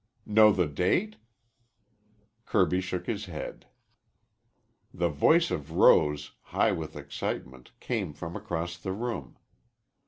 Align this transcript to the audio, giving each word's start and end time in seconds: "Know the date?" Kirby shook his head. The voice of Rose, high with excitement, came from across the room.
"Know 0.25 0.51
the 0.51 0.65
date?" 0.65 1.17
Kirby 2.47 2.81
shook 2.81 3.05
his 3.05 3.25
head. 3.25 3.67
The 4.91 5.09
voice 5.09 5.51
of 5.51 5.73
Rose, 5.73 6.31
high 6.45 6.71
with 6.71 6.95
excitement, 6.95 7.69
came 7.79 8.13
from 8.15 8.35
across 8.35 8.79
the 8.79 8.93
room. 8.93 9.37